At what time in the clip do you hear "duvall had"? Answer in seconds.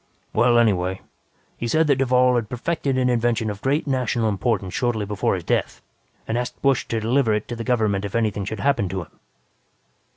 1.97-2.49